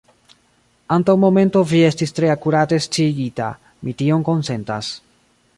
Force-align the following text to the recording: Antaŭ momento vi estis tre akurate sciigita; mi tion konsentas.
Antaŭ 0.95 1.15
momento 1.25 1.61
vi 1.73 1.83
estis 1.91 2.17
tre 2.21 2.33
akurate 2.37 2.81
sciigita; 2.89 3.53
mi 3.85 3.97
tion 4.01 4.29
konsentas. 4.31 4.95